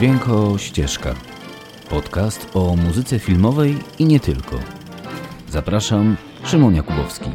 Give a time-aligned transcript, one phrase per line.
[0.00, 1.14] Dźwięko Ścieżka.
[1.90, 4.58] Podcast o muzyce filmowej i nie tylko.
[5.48, 7.30] Zapraszam, Szymon Jakubowski.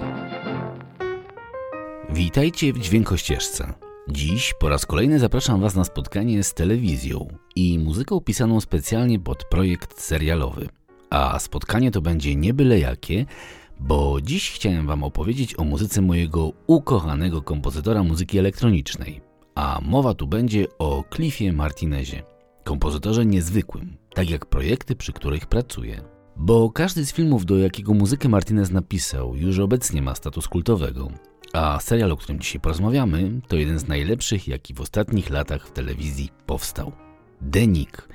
[2.10, 3.74] Witajcie w Dźwięko Ścieżce.
[4.10, 9.44] Dziś po raz kolejny zapraszam Was na spotkanie z telewizją i muzyką pisaną specjalnie pod
[9.44, 10.70] projekt serialowy.
[11.10, 13.26] A spotkanie to będzie nie byle jakie,
[13.80, 19.22] bo dziś chciałem Wam opowiedzieć o muzyce mojego ukochanego kompozytora muzyki elektronicznej.
[19.56, 22.24] A mowa tu będzie o Cliffie Martinezie,
[22.66, 26.02] kompozytorze niezwykłym, tak jak projekty, przy których pracuję.
[26.36, 31.12] Bo każdy z filmów, do jakiego muzykę Martinez napisał, już obecnie ma status kultowego.
[31.54, 35.72] A serial, o którym dzisiaj porozmawiamy, to jeden z najlepszych, jaki w ostatnich latach w
[35.72, 36.92] telewizji powstał.
[37.42, 38.08] Denik.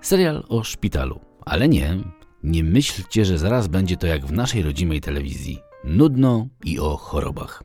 [0.00, 1.20] Serial o szpitalu.
[1.40, 1.98] Ale nie,
[2.42, 5.58] nie myślcie, że zaraz będzie to jak w naszej rodzimej telewizji.
[5.84, 7.62] Nudno i o chorobach.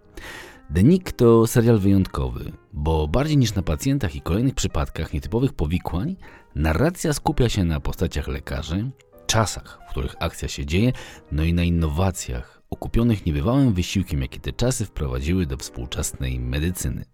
[0.70, 6.16] Denik to serial wyjątkowy, bo bardziej niż na pacjentach i kolejnych przypadkach nietypowych powikłań,
[6.56, 8.92] narracja skupia się na postaciach lekarzy,
[9.28, 10.92] czasach, w których akcja się dzieje,
[11.32, 17.06] no i na innowacjach, okupionych niebywałym wysiłkiem, jakie te czasy wprowadziły do współczesnej medycyny.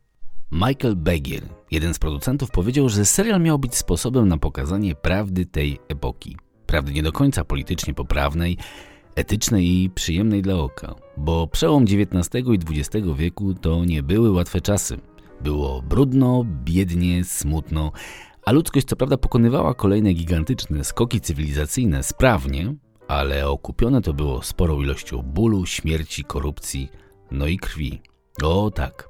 [0.52, 5.80] Michael Begier, jeden z producentów, powiedział, że serial miał być sposobem na pokazanie prawdy tej
[5.90, 6.38] epoki.
[6.66, 8.58] Prawdy nie do końca politycznie poprawnej,
[9.16, 14.62] etycznej i przyjemnej dla oka, bo przełom XIX i XX wieku to nie były łatwe
[14.62, 14.98] czasy.
[15.42, 17.92] Było brudno, biednie, smutno,
[18.46, 22.76] a ludzkość co prawda pokonywała kolejne gigantyczne skoki cywilizacyjne sprawnie,
[23.08, 26.90] ale okupione to było sporą ilością bólu, śmierci, korupcji,
[27.32, 28.02] no i krwi.
[28.44, 29.10] O tak,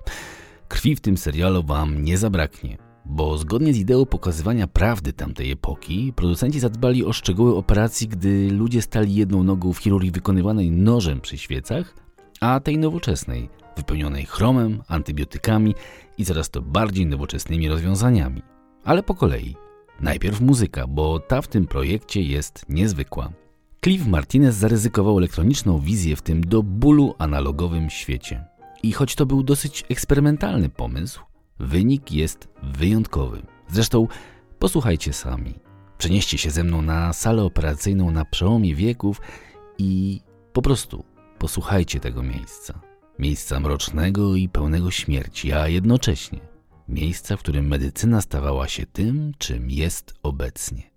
[0.68, 6.14] krwi w tym serialu wam nie zabraknie bo zgodnie z ideą pokazywania prawdy tamtej epoki,
[6.16, 11.38] producenci zadbali o szczegóły operacji, gdy ludzie stali jedną nogą w chirurgii wykonywanej nożem przy
[11.38, 11.96] świecach,
[12.40, 15.76] a tej nowoczesnej, wypełnionej chromem, antybiotykami
[16.18, 18.42] i coraz to bardziej nowoczesnymi rozwiązaniami.
[18.84, 19.56] Ale po kolei.
[20.00, 23.32] Najpierw muzyka, bo ta w tym projekcie jest niezwykła.
[23.84, 28.46] Cliff Martinez zaryzykował elektroniczną wizję w tym do bólu analogowym świecie.
[28.84, 31.22] I choć to był dosyć eksperymentalny pomysł,
[31.62, 33.42] Wynik jest wyjątkowy.
[33.70, 34.08] Zresztą
[34.60, 35.54] posłuchajcie sami.
[35.98, 39.22] Przenieście się ze mną na salę operacyjną na przełomie wieków
[39.78, 40.22] i
[40.54, 41.06] po prostu
[41.40, 42.82] posłuchajcie tego miejsca.
[43.20, 46.40] Miejsca mrocznego i pełnego śmierci, a jednocześnie
[46.88, 50.91] miejsca, w którym medycyna stawała się tym, czym jest obecnie.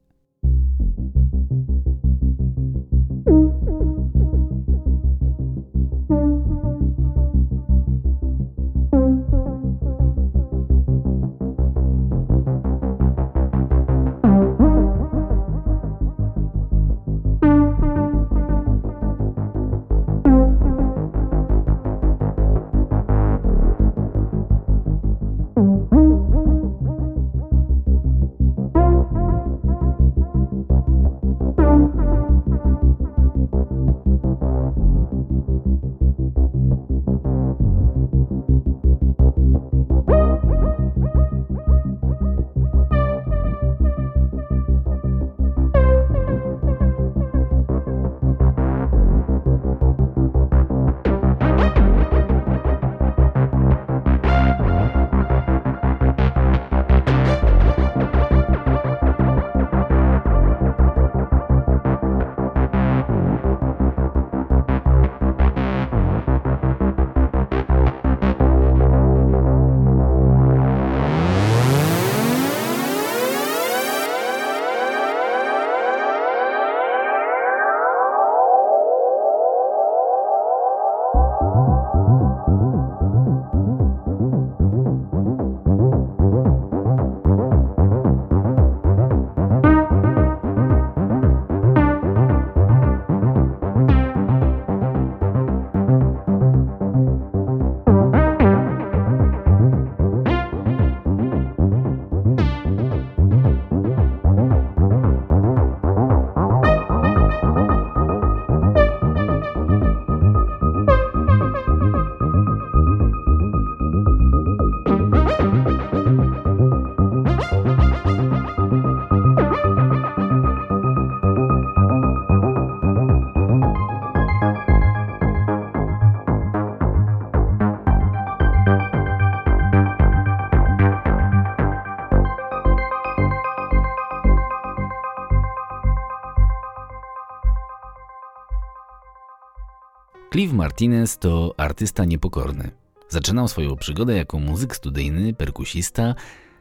[140.35, 142.71] Cliff Martinez to artysta niepokorny.
[143.09, 146.15] Zaczynał swoją przygodę jako muzyk studyjny, perkusista,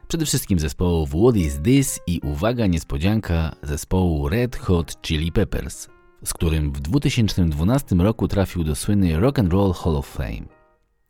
[0.07, 5.87] Przede wszystkim zespołów What Is This i uwaga niespodzianka zespołu Red Hot Chili Peppers,
[6.25, 10.47] z którym w 2012 roku trafił do słynnej Rock and Roll Hall of Fame.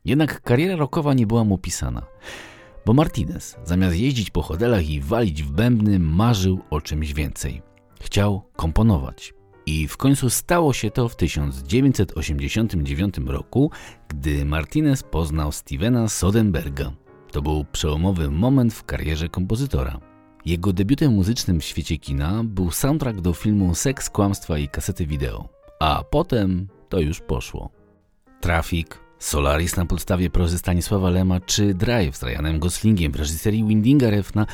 [0.06, 2.06] Jednak kariera rockowa nie była mu pisana,
[2.86, 7.62] bo Martinez zamiast jeździć po hotelach i walić w bębny marzył o czymś więcej.
[8.02, 9.43] Chciał komponować.
[9.66, 13.72] I w końcu stało się to w 1989 roku,
[14.08, 16.92] gdy Martinez poznał Stevena Soderberga.
[17.32, 20.00] To był przełomowy moment w karierze kompozytora.
[20.46, 25.50] Jego debiutem muzycznym w świecie kina był soundtrack do filmu Seks, Kłamstwa i kasety wideo.
[25.80, 27.70] A potem to już poszło.
[28.42, 34.10] Trafik, Solaris na podstawie prozy Stanisława Lema czy Drive z Ryanem Goslingiem w reżyserii Windinga
[34.10, 34.46] Refna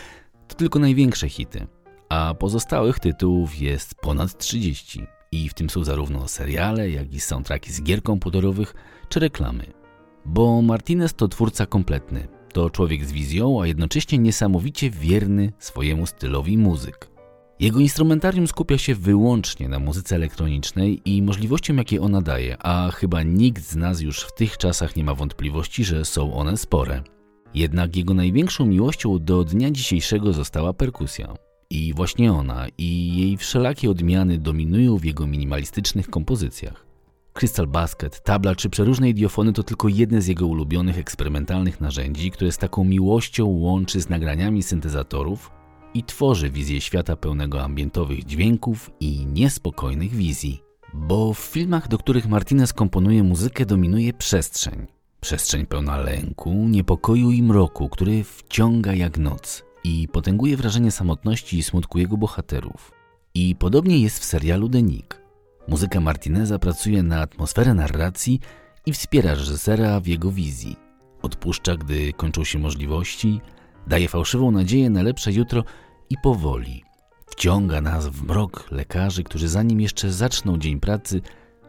[0.48, 1.68] to tylko największe hity
[2.10, 7.72] a pozostałych tytułów jest ponad 30 i w tym są zarówno seriale, jak i soundtracki
[7.72, 8.74] z gier komputerowych
[9.10, 9.66] czy reklamy.
[10.26, 16.58] Bo Martinez to twórca kompletny, to człowiek z wizją, a jednocześnie niesamowicie wierny swojemu stylowi
[16.58, 17.10] muzyk.
[17.60, 23.24] Jego instrumentarium skupia się wyłącznie na muzyce elektronicznej i możliwościom, jakie ona daje, a chyba
[23.24, 27.04] nikt z nas już w tych czasach nie ma wątpliwości, że są one spore.
[27.54, 31.49] Jednak jego największą miłością do dnia dzisiejszego została perkusja.
[31.71, 36.86] I właśnie ona i jej wszelakie odmiany dominują w jego minimalistycznych kompozycjach.
[37.33, 42.51] Crystal Basket, tabla czy przeróżne idiofony to tylko jedne z jego ulubionych eksperymentalnych narzędzi, które
[42.51, 45.51] z taką miłością łączy z nagraniami syntezatorów
[45.94, 50.62] i tworzy wizję świata pełnego ambientowych dźwięków i niespokojnych wizji.
[50.94, 54.88] Bo w filmach, do których Martinez komponuje muzykę, dominuje przestrzeń.
[55.21, 61.64] Przestrzeń pełna lęku, niepokoju i mroku, który wciąga jak noc i potęguje wrażenie samotności i
[61.64, 62.92] smutku jego bohaterów.
[63.34, 65.22] I podobnie jest w serialu The Nick.
[65.68, 68.40] Muzyka Martineza pracuje na atmosferę narracji
[68.86, 70.76] i wspiera reżysera w jego wizji.
[71.22, 73.42] Odpuszcza, gdy kończą się możliwości,
[73.88, 75.64] daje fałszywą nadzieję na lepsze jutro
[76.10, 76.84] i powoli
[77.28, 81.22] wciąga nas w mrok lekarzy, którzy zanim jeszcze zaczną dzień pracy,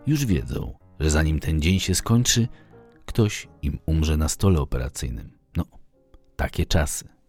[0.07, 2.49] już wiedzą, że zanim ten dzień się skończy,
[3.07, 5.31] ktoś im umrze na stole operacyjnym.
[5.57, 5.65] No,
[6.37, 7.20] takie czasy.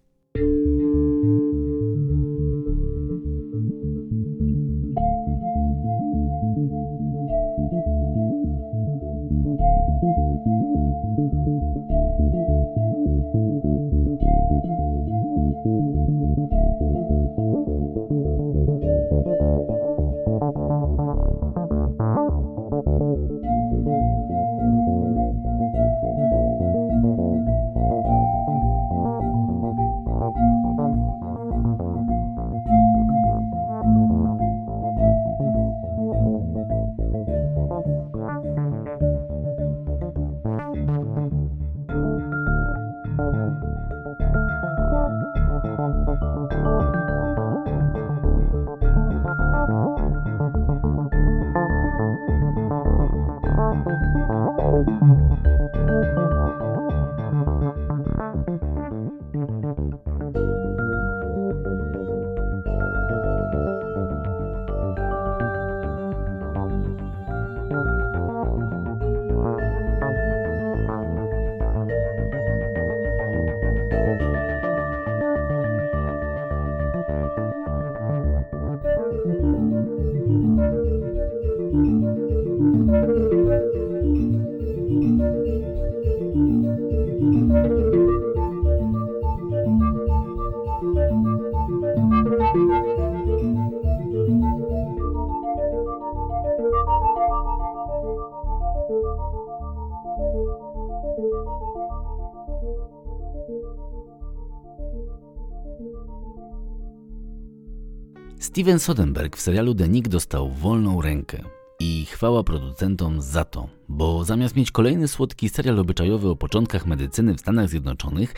[108.52, 111.44] Steven Soderbergh w serialu The Nick dostał wolną rękę.
[111.80, 117.34] I chwała producentom za to, bo zamiast mieć kolejny słodki serial obyczajowy o początkach medycyny
[117.34, 118.34] w Stanach Zjednoczonych,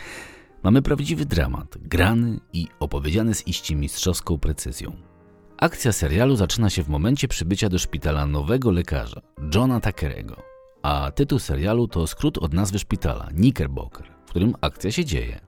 [0.62, 4.96] mamy prawdziwy dramat, grany i opowiedziany z iście mistrzowską precyzją.
[5.56, 9.20] Akcja serialu zaczyna się w momencie przybycia do szpitala nowego lekarza,
[9.54, 10.36] Johna Tuckerego,
[10.82, 15.40] a tytuł serialu to skrót od nazwy szpitala, Knickerbocker, w którym akcja się dzieje.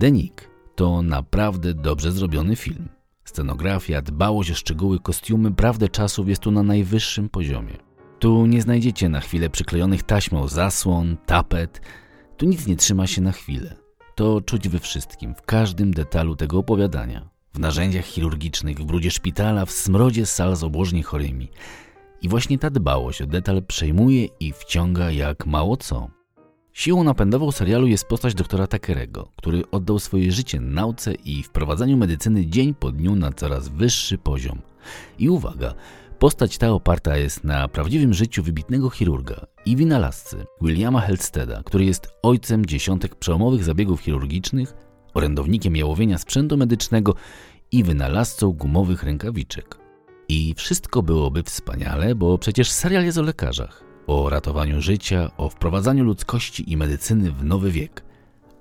[0.00, 2.99] The Nick to naprawdę dobrze zrobiony film.
[3.30, 7.76] Scenografia, dbałość o szczegóły, kostiumy, prawdę czasów jest tu na najwyższym poziomie.
[8.18, 11.80] Tu nie znajdziecie na chwilę przyklejonych taśmą zasłon, tapet.
[12.36, 13.76] Tu nic nie trzyma się na chwilę.
[14.14, 17.28] To czuć we wszystkim, w każdym detalu tego opowiadania.
[17.54, 21.48] W narzędziach chirurgicznych, w brudzie szpitala, w smrodzie sal z obłożnie chorymi.
[22.22, 26.19] I właśnie ta dbałość o detal przejmuje i wciąga jak mało co.
[26.72, 32.46] Siłą napędową serialu jest postać doktora Takerego, który oddał swoje życie nauce i wprowadzaniu medycyny
[32.46, 34.58] dzień po dniu na coraz wyższy poziom.
[35.18, 35.74] I uwaga,
[36.18, 42.08] postać ta oparta jest na prawdziwym życiu wybitnego chirurga i wynalazcy Williama Helsteda, który jest
[42.22, 44.74] ojcem dziesiątek przełomowych zabiegów chirurgicznych,
[45.14, 47.14] orędownikiem jałowienia sprzętu medycznego
[47.72, 49.78] i wynalazcą gumowych rękawiczek.
[50.28, 56.04] I wszystko byłoby wspaniale, bo przecież serial jest o lekarzach, o ratowaniu życia, o wprowadzaniu
[56.04, 58.02] ludzkości i medycyny w nowy wiek.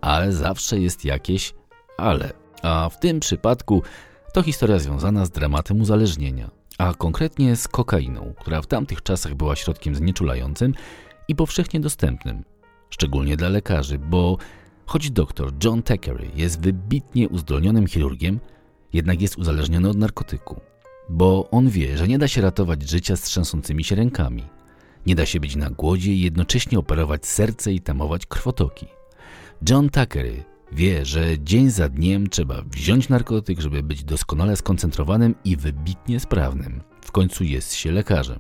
[0.02, 1.54] Ale zawsze jest jakieś
[1.98, 2.34] ale.
[2.62, 3.84] A w tym przypadku
[4.34, 9.56] to historia związana z dramatem uzależnienia, a konkretnie z kokainą, która w tamtych czasach była
[9.56, 10.74] środkiem znieczulającym
[11.28, 12.44] i powszechnie dostępnym,
[12.90, 14.38] szczególnie dla lekarzy, bo
[14.86, 18.40] choć dr John Thackeray jest wybitnie uzdolnionym chirurgiem,
[18.94, 20.62] jednak jest uzależniony od narkotyku,
[21.10, 24.59] bo on wie, że nie da się ratować życia z trzęsącymi się rękami.
[25.06, 28.88] Nie da się być na głodzie i jednocześnie operować serce i tamować krwotoki.
[29.70, 35.58] John Thackeray wie, że dzień za dniem trzeba wziąć narkotyk, żeby być doskonale skoncentrowanym i
[35.58, 36.82] wybitnie sprawnym.
[37.02, 38.40] W końcu jest się lekarzem.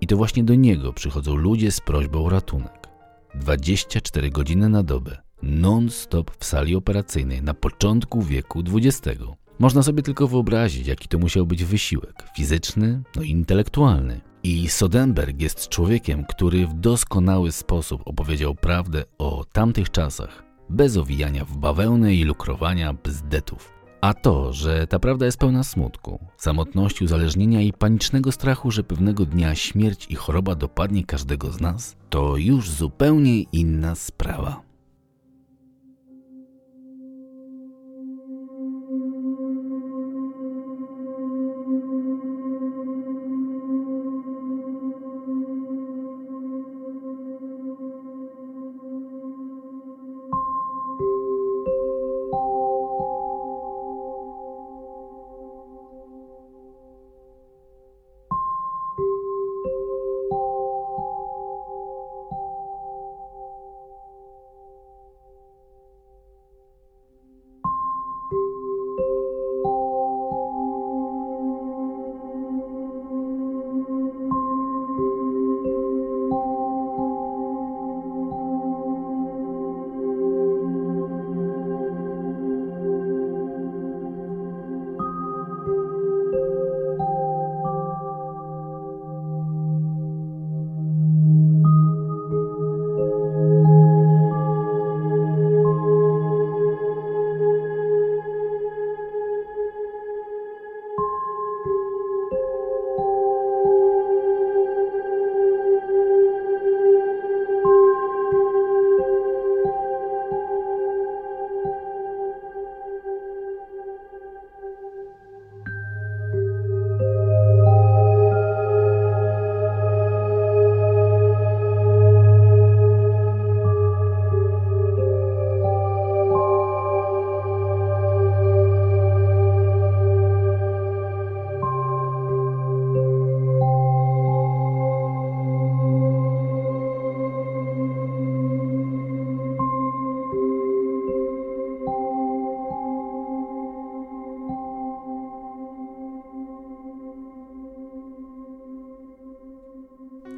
[0.00, 2.88] I to właśnie do niego przychodzą ludzie z prośbą o ratunek.
[3.34, 9.22] 24 godziny na dobę, non-stop w sali operacyjnej na początku wieku XX.
[9.58, 14.20] Można sobie tylko wyobrazić, jaki to musiał być wysiłek fizyczny, no i intelektualny.
[14.46, 21.44] I Sodenberg jest człowiekiem, który w doskonały sposób opowiedział prawdę o tamtych czasach, bez owijania
[21.44, 23.72] w bawełnę i lukrowania bzdetów.
[24.00, 29.26] A to, że ta prawda jest pełna smutku, samotności, uzależnienia i panicznego strachu, że pewnego
[29.26, 34.65] dnia śmierć i choroba dopadnie każdego z nas, to już zupełnie inna sprawa.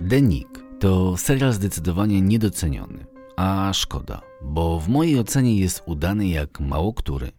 [0.09, 6.93] Denik to serial zdecydowanie niedoceniony, a szkoda, bo w mojej ocenie jest udany jak mało
[6.93, 7.33] który.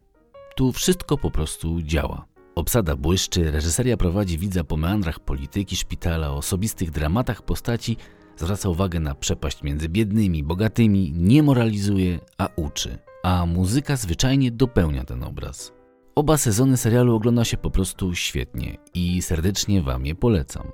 [0.56, 2.26] Tu wszystko po prostu działa.
[2.56, 7.98] Obsada błyszczy, reżyseria prowadzi widza po meandrach polityki szpitala, osobistych dramatach postaci,
[8.38, 12.98] zwraca uwagę na przepaść między biednymi, bogatymi, nie moralizuje, a uczy.
[13.24, 15.74] A muzyka zwyczajnie dopełnia ten obraz.
[16.16, 20.72] Oba sezony serialu ogląda się po prostu świetnie i serdecznie Wam je polecam.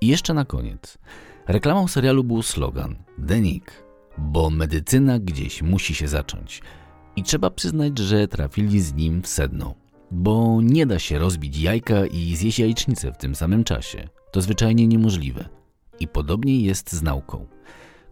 [0.00, 0.98] I jeszcze na koniec.
[1.46, 3.72] Reklamą serialu był slogan Denik,
[4.18, 6.62] bo medycyna gdzieś musi się zacząć.
[7.16, 9.74] I trzeba przyznać, że trafili z nim w sedno.
[10.10, 14.08] Bo nie da się rozbić jajka i zjeść jajecznicę w tym samym czasie.
[14.32, 15.48] To zwyczajnie niemożliwe.
[16.00, 17.46] I podobnie jest z nauką.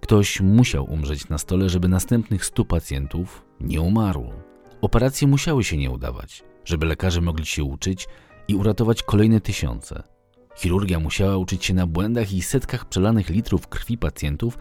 [0.00, 4.32] Ktoś musiał umrzeć na stole, żeby następnych stu pacjentów nie umarło.
[4.80, 8.08] Operacje musiały się nie udawać, żeby lekarze mogli się uczyć
[8.48, 10.15] i uratować kolejne tysiące.
[10.56, 14.58] Chirurgia musiała uczyć się na błędach i setkach przelanych litrów krwi pacjentów,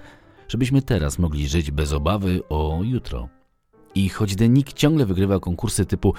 [0.48, 3.30] żebyśmy teraz mogli żyć bez obawy o jutro.
[3.96, 6.14] I choć Denik ciągle wygrywa konkursy typu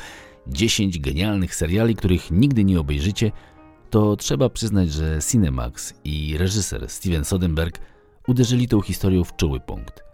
[0.47, 3.33] 10 genialnych seriali, których nigdy nie obejrzycie,
[3.91, 7.79] to trzeba przyznać, że Cinemax i reżyser Steven Soderbergh
[8.29, 10.05] uderzyli tą historią w czuły punkt.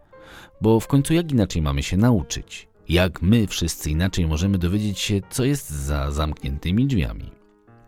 [0.60, 2.68] Bo w końcu jak inaczej mamy się nauczyć?
[2.88, 7.41] Jak my wszyscy inaczej możemy dowiedzieć się, co jest za zamkniętymi drzwiami?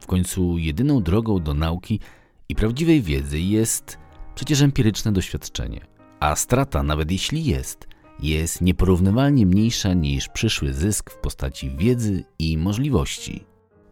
[0.05, 2.01] W końcu jedyną drogą do nauki
[2.49, 3.99] i prawdziwej wiedzy jest
[4.35, 5.81] przecież empiryczne doświadczenie.
[6.21, 7.89] A strata, nawet jeśli jest,
[8.21, 13.45] jest nieporównywalnie mniejsza niż przyszły zysk w postaci wiedzy i możliwości.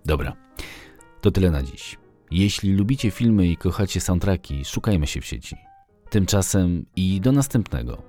[0.04, 0.36] Dobra,
[1.20, 1.98] to tyle na dziś.
[2.30, 5.56] Jeśli lubicie filmy i kochacie soundtracki, szukajmy się w sieci.
[6.10, 8.02] Tymczasem i do następnego.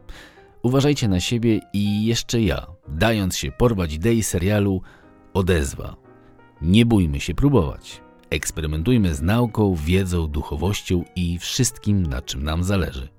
[0.63, 4.81] Uważajcie na siebie i jeszcze ja, dając się porwać idei serialu,
[5.33, 6.02] odezwa.
[6.63, 8.01] Nie bójmy się próbować.
[8.29, 13.10] Eksperymentujmy z nauką, wiedzą, duchowością i wszystkim, na czym nam zależy.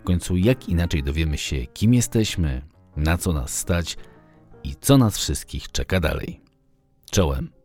[0.00, 2.62] W końcu, jak inaczej dowiemy się, kim jesteśmy,
[2.96, 3.96] na co nas stać
[4.64, 6.40] i co nas wszystkich czeka dalej.
[7.10, 7.59] Czołem.